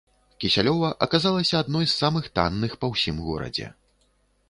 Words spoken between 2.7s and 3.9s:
па ўсім горадзе.